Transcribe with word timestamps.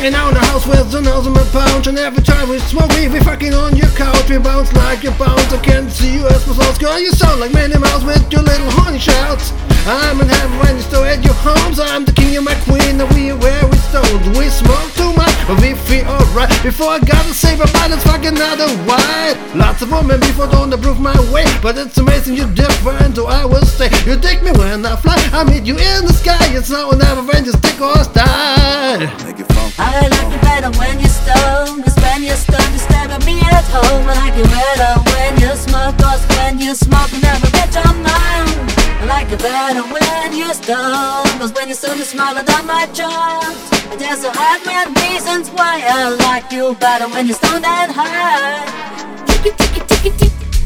Hanging 0.00 0.16
out 0.16 0.32
in 0.32 0.40
the 0.40 0.40
house 0.48 0.64
with 0.64 0.96
in 0.96 1.04
my 1.04 1.44
pouch 1.52 1.86
And 1.86 1.98
every 1.98 2.24
time 2.24 2.48
we 2.48 2.58
smoke 2.72 2.88
we 2.96 3.20
fucking 3.20 3.52
on 3.52 3.76
your 3.76 3.92
couch. 4.00 4.30
We 4.30 4.38
bounce 4.38 4.72
like 4.72 5.04
you 5.04 5.12
bounce, 5.20 5.52
I 5.52 5.60
can't 5.60 5.92
see 5.92 6.16
you 6.16 6.24
as 6.24 6.40
soul 6.40 6.56
Girl, 6.80 6.98
you 6.98 7.12
sound 7.12 7.38
like 7.38 7.52
Minnie 7.52 7.76
Mouse 7.76 8.02
with 8.02 8.24
your 8.32 8.40
little 8.40 8.70
horny 8.80 8.98
shouts. 8.98 9.52
I'm 9.84 10.16
in 10.24 10.28
heaven 10.28 10.56
when 10.56 10.76
you 10.76 10.82
still 10.88 11.04
at 11.04 11.22
your 11.22 11.36
homes. 11.44 11.76
I'm 11.78 12.06
the 12.06 12.12
king, 12.12 12.32
you're 12.32 12.40
my 12.40 12.56
queen, 12.64 12.96
and 12.96 13.12
we 13.12 13.36
where 13.36 13.60
we 13.68 13.76
stones 13.92 14.24
We 14.40 14.48
smoke 14.48 14.88
too 14.96 15.12
much, 15.20 15.36
but 15.44 15.60
we 15.60 15.76
feel 15.84 16.08
alright. 16.08 16.48
Before 16.64 16.96
I 16.96 17.00
gotta 17.04 17.36
save 17.36 17.60
about 17.60 17.92
it's 17.92 18.00
fucking 18.08 18.40
white. 18.88 19.36
Lots 19.52 19.84
of 19.84 19.92
women 19.92 20.16
before 20.20 20.48
don't 20.48 20.72
approve 20.72 20.98
my 20.98 21.12
way 21.28 21.44
But 21.60 21.76
it's 21.76 21.98
amazing 22.00 22.40
you're 22.40 22.48
different, 22.56 23.16
so 23.16 23.28
I 23.28 23.44
will 23.44 23.68
stay. 23.68 23.92
You 24.08 24.16
take 24.16 24.40
me 24.40 24.52
when 24.56 24.80
I 24.80 24.96
fly, 24.96 25.20
I 25.36 25.44
meet 25.44 25.68
you 25.68 25.76
in 25.76 26.08
the 26.08 26.16
sky. 26.16 26.40
It's 26.56 26.70
now 26.70 26.88
or 26.88 26.96
never 26.96 27.20
when 27.20 27.44
you 27.44 27.52
stick 27.52 27.76
or 27.76 28.00
die. 28.16 29.49
I 29.80 30.06
like 30.12 30.30
it 30.36 30.42
better 30.42 30.70
when 30.78 31.00
you're 31.00 31.08
stoned. 31.08 31.84
Cause 31.84 31.96
when 32.04 32.22
you're 32.22 32.36
stoned 32.36 32.72
you 32.76 32.82
stare 32.84 33.08
me 33.24 33.40
at 33.48 33.64
home. 33.72 34.04
I 34.04 34.14
like 34.28 34.36
it 34.36 34.48
better 34.52 34.92
when 35.08 35.32
you 35.40 35.56
smoke 35.56 35.96
Cause 35.96 36.24
when 36.36 36.60
you 36.60 36.74
smoke 36.74 37.10
you 37.12 37.20
never 37.20 37.48
get 37.50 37.72
your 37.72 37.92
mind. 38.04 38.52
I 39.00 39.04
like 39.08 39.32
it 39.32 39.40
better 39.40 39.80
when 39.80 40.36
you're 40.36 40.52
stoned 40.52 41.32
Cause 41.40 41.52
when 41.54 41.68
you're 41.68 41.80
stoned 41.80 41.98
you 41.98 42.04
than 42.04 42.66
my 42.66 42.86
jaw 42.92 43.40
But 43.88 43.98
there's 43.98 44.22
a 44.24 44.32
hundred 44.34 44.92
reasons 45.00 45.48
why 45.50 45.80
I 45.80 46.10
like 46.28 46.52
you 46.52 46.74
better 46.76 47.08
when 47.08 47.26
you're 47.26 47.36
stoned 47.36 47.64
and 47.64 47.90
high 47.90 48.29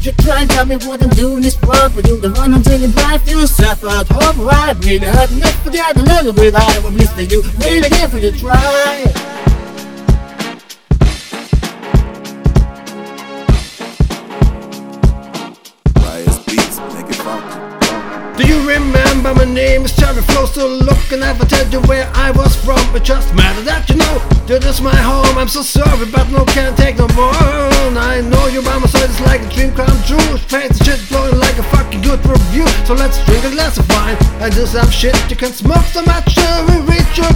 you 0.05 0.11
try 0.23 0.41
and 0.41 0.49
tell 0.51 0.65
me 0.65 0.75
what 0.85 1.01
I'm 1.01 1.09
doing 1.09 1.43
is 1.43 1.57
wrong 1.63 1.91
But 1.95 2.07
you're 2.07 2.17
the 2.17 2.29
one 2.31 2.53
I'm 2.53 2.61
taking 2.61 2.93
life 2.93 3.27
yourself 3.27 3.83
at 3.83 4.07
home 4.07 4.45
Right, 4.45 4.75
really 4.85 5.07
hard 5.07 5.31
enough 5.31 5.63
to 5.63 5.71
get 5.71 5.97
a 5.97 6.01
little 6.03 6.33
bit 6.33 6.53
I 6.53 6.79
will 6.79 6.91
listen 6.91 7.17
to 7.17 7.25
you 7.25 7.41
really 7.65 7.89
give 7.89 8.13
it 8.13 8.23
a 8.23 8.37
try 8.37 8.53
Riot's 15.97 16.37
beats, 16.45 16.77
make 16.93 17.09
it 17.09 17.15
funky. 17.15 18.43
Do 18.43 18.47
you 18.47 18.59
remember 18.69 19.33
my 19.33 19.45
name 19.45 19.85
is 19.85 19.95
Terry 19.95 20.21
Flow? 20.21 20.45
Still 20.45 20.69
looking, 20.69 21.21
never 21.21 21.45
tell 21.45 21.67
you 21.69 21.81
where 21.87 22.11
I 22.13 22.29
was 22.31 22.55
from. 22.63 22.77
It 22.95 23.03
just 23.03 23.33
matter 23.33 23.61
that 23.61 23.89
you 23.89 23.95
know 23.95 24.19
that 24.45 24.63
it's 24.63 24.81
my 24.81 24.95
home. 24.95 25.37
I'm 25.37 25.47
so 25.47 25.63
sorry 25.63 26.05
but 26.11 26.29
no 26.29 26.45
can't 26.45 26.77
take 26.77 26.97
no 26.97 27.07
more 27.15 27.74
I 27.93 28.21
know 28.21 28.47
you 28.47 28.65
by 28.65 28.79
my 28.79 28.87
side 28.87 29.09
it's 29.09 29.21
like 29.21 29.45
a 29.45 29.49
dream 29.53 29.69
come 29.77 29.97
true. 30.09 30.37
Fancy 30.49 30.83
shit 30.83 31.01
blowing 31.09 31.37
like 31.37 31.57
a 31.59 31.63
fucking 31.69 32.01
good 32.01 32.25
review. 32.25 32.65
So 32.89 32.95
let's 32.95 33.23
drink 33.25 33.45
a 33.45 33.51
glass 33.51 33.77
of 33.77 33.85
wine 33.93 34.17
and 34.41 34.49
do 34.53 34.65
some 34.65 34.89
shit. 34.89 35.13
You 35.29 35.35
can 35.35 35.53
smoke 35.53 35.85
so 35.93 36.01
much 36.01 36.33
till 36.33 36.65
we 36.65 36.81
reach 36.89 37.17
your 37.17 37.35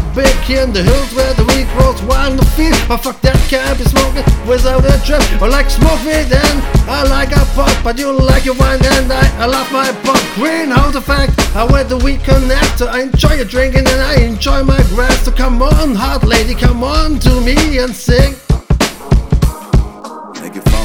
Here 0.50 0.64
in 0.64 0.73
the 0.73 0.81
hills 0.81 1.14
where 1.14 1.31
the 1.36 1.45
weed 1.53 1.70
grows 1.77 2.02
wild 2.09 2.39
the 2.39 2.45
field 2.58 2.73
But 2.88 3.05
fuck 3.05 3.22
that 3.22 3.38
can't 3.53 3.77
be 3.77 3.86
smoking 3.86 4.25
without 4.50 4.81
a 4.81 4.97
trip 5.05 5.22
I 5.39 5.45
like 5.45 5.70
smoke 5.70 6.02
and 6.09 6.58
I 6.89 7.05
like 7.05 7.30
a 7.38 7.45
pot 7.53 7.70
But 7.83 8.00
you 8.00 8.11
like 8.11 8.45
your 8.45 8.55
wine 8.55 8.81
and 8.81 9.14
I, 9.14 9.22
I 9.38 9.45
love 9.45 9.72
my 9.72 9.92
pot. 10.02 10.17
Greenhouse 10.33 10.95
effect, 10.95 11.38
I 11.55 11.66
wear 11.66 11.83
the 11.83 11.97
weed 11.97 12.22
connector. 12.22 12.88
I 12.88 13.03
enjoy 13.03 13.36
your 13.36 13.45
drinking 13.45 13.86
and 13.86 14.02
I 14.02 14.16
enjoy 14.25 14.64
my 14.64 14.81
grass. 14.89 15.25
So 15.25 15.31
come 15.31 15.61
on 15.61 15.94
hot 15.94 16.25
lady, 16.25 16.55
come 16.55 16.83
on 16.83 17.20
to 17.20 17.42
me 17.42 17.77
and 17.77 17.94
sing 17.95 18.33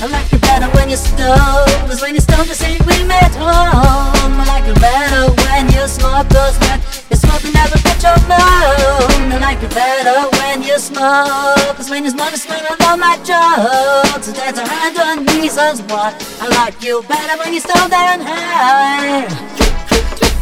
I 0.05 0.07
like 0.09 0.31
you 0.33 0.39
better 0.39 0.69
when 0.77 0.91
you're 0.91 0.99
stoned 1.01 1.89
Cause 1.89 2.03
when 2.03 2.13
you're 2.13 2.21
stoned 2.21 2.47
you 2.47 2.53
say 2.53 2.77
we 2.85 3.09
met 3.09 3.33
home 3.41 4.37
I 4.37 4.45
like 4.45 4.67
you 4.69 4.75
better 4.75 5.33
when 5.33 5.65
you 5.73 5.89
smoke 5.89 6.29
Cause 6.29 6.61
when 6.61 6.77
you 7.09 7.17
smoke 7.17 7.43
you 7.43 7.53
never 7.57 7.81
get 7.81 8.03
your 8.05 8.21
moan 8.29 9.33
I 9.33 9.39
like 9.41 9.63
it 9.63 9.73
better 9.73 10.29
when 10.37 10.63
you 10.63 10.77
smoke 10.79 11.81
Cause 11.81 11.89
when 11.89 12.05
you 12.05 12.11
smoke 12.11 12.33
you 12.33 12.37
smell 12.37 12.61
all 12.85 12.99
my 12.99 13.17
jokes 13.25 14.29
And 14.29 14.37
there's 14.37 14.59
a 14.59 14.67
hundred 14.69 15.25
reasons 15.33 15.81
why 15.89 16.13
I 16.39 16.49
like 16.53 16.83
you 16.85 17.03
better 17.09 17.41
when 17.41 17.55
you're 17.55 17.63
stoned 17.63 17.95
and 17.95 18.21
high 18.21 19.64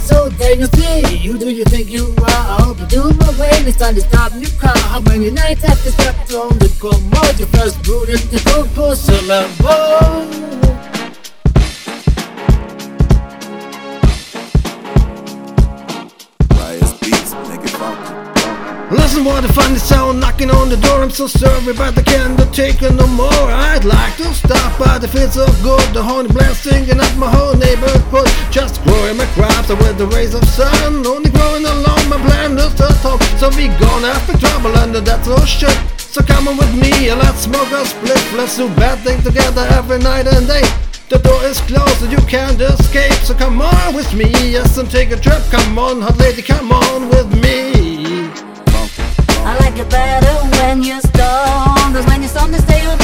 So 0.04 0.28
dangerously, 0.30 1.00
you 1.00 1.06
see, 1.06 1.16
you 1.18 1.38
do 1.38 1.48
you 1.50 1.64
think 1.64 1.88
you 1.88 2.12
are? 2.18 2.28
I 2.28 2.62
hope 2.62 2.80
you 2.80 2.86
do 2.86 3.02
my 3.14 3.30
way. 3.38 3.50
It's 3.68 3.78
time 3.78 3.94
to 3.94 4.00
stop 4.00 4.32
your 4.34 4.50
car. 4.58 4.76
How 4.76 5.00
many 5.00 5.30
nights 5.30 5.62
have 5.62 5.78
you 5.84 5.92
slept 5.92 6.32
on 6.34 6.58
the 6.58 6.68
cold 6.80 7.02
mode? 7.04 7.38
You 7.38 7.46
first 7.46 7.80
brewed 7.84 8.08
in 8.08 8.22
the 8.34 8.42
cold 8.50 8.68
porcelain 8.74 9.48
bowl. 9.62 10.26
Riot's 16.58 16.92
beats, 16.98 17.34
make 17.48 17.62
it 17.62 17.70
funky. 17.70 18.22
Listen 18.96 19.24
what 19.24 19.44
a 19.44 19.52
funny 19.52 19.78
sound 19.78 20.20
knocking 20.20 20.50
on 20.50 20.68
the 20.68 20.76
door 20.76 21.02
I'm 21.02 21.10
so 21.10 21.26
sorry 21.26 21.72
but 21.72 21.96
I 21.96 22.02
can't 22.02 22.38
take 22.52 22.82
it 22.82 22.92
no 22.92 23.06
more 23.06 23.46
I'd 23.48 23.84
like 23.84 24.16
to 24.18 24.34
stop 24.34 24.61
but 24.78 25.04
it 25.04 25.08
feels 25.08 25.34
so 25.34 25.46
good 25.62 25.82
The 25.94 26.02
horny 26.02 26.28
blast 26.28 26.62
singing 26.64 27.00
up 27.00 27.14
my 27.16 27.30
whole 27.30 27.54
neighborhood. 27.54 28.28
Just 28.50 28.82
growing 28.84 29.16
my 29.16 29.26
crops 29.34 29.68
with 29.68 29.98
the 29.98 30.06
rays 30.06 30.34
of 30.34 30.44
sun. 30.44 31.06
Only 31.06 31.30
growing 31.30 31.64
along 31.64 32.08
my 32.08 32.18
plan 32.26 32.58
is 32.58 32.80
at 32.80 32.96
home 33.02 33.20
So 33.38 33.48
we 33.56 33.68
gonna 33.78 34.12
have 34.12 34.40
trouble 34.40 34.76
under 34.78 35.00
that 35.00 35.24
so 35.24 35.36
shit 35.44 35.76
So 35.98 36.22
come 36.22 36.48
on 36.48 36.56
with 36.56 36.74
me 36.74 37.08
and 37.10 37.18
let's 37.20 37.48
smoke 37.48 37.70
a 37.72 37.84
split. 37.84 38.22
Let's 38.36 38.56
do 38.56 38.68
bad 38.76 38.98
things 39.04 39.24
together 39.24 39.66
every 39.72 39.98
night 39.98 40.26
and 40.26 40.46
day. 40.46 40.64
The 41.08 41.18
door 41.18 41.42
is 41.44 41.60
closed 41.62 42.02
and 42.02 42.10
you 42.12 42.22
can't 42.26 42.60
escape. 42.60 43.12
So 43.24 43.34
come 43.34 43.60
on 43.60 43.94
with 43.94 44.12
me, 44.14 44.30
yes 44.52 44.78
and 44.78 44.90
take 44.90 45.10
a 45.10 45.16
trip. 45.16 45.42
Come 45.50 45.78
on 45.78 46.00
hot 46.00 46.16
lady, 46.18 46.42
come 46.42 46.72
on 46.72 47.08
with 47.08 47.28
me. 47.42 48.30
I 49.44 49.56
like 49.60 49.78
it 49.78 49.90
better 49.90 50.34
when 50.56 50.82
you're 50.82 51.00
stoned. 51.00 51.94
Cause 51.94 52.06
when 52.06 52.22
you're 52.22 52.30
stoned, 52.30 52.54
you 52.54 52.60
stay 52.60 53.01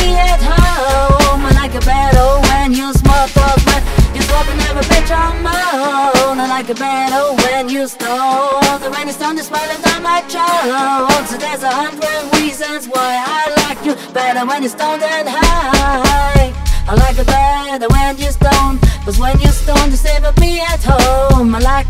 like 6.68 6.76
it 6.76 6.80
better 6.80 7.34
when 7.44 7.68
you 7.70 7.88
stoned 7.88 8.82
And 8.84 8.92
when 8.94 9.06
you're 9.06 9.14
stoned, 9.14 9.38
you 9.38 9.44
smile 9.44 9.82
down 9.82 10.02
my 10.02 10.20
jokes 10.22 11.30
So 11.30 11.38
there's 11.38 11.62
a 11.62 11.70
hundred 11.70 12.38
reasons 12.38 12.86
why 12.88 13.24
I 13.26 13.54
like 13.64 13.84
you 13.86 13.94
better 14.12 14.46
when 14.46 14.62
you're 14.62 14.70
stoned 14.70 15.02
and 15.02 15.28
high. 15.28 16.52
I 16.86 16.94
like 16.94 17.18
it 17.18 17.26
better 17.26 17.88
when 17.88 18.18
you're 18.18 18.32
stoned 18.32 18.80
Cause 19.08 19.18
when 19.18 19.40
you're 19.40 19.52
stoned, 19.52 19.92
you 19.92 20.20
with 20.20 20.38
me 20.38 20.60
at 20.60 20.84
home. 20.84 21.54
I 21.54 21.60
like 21.60 21.87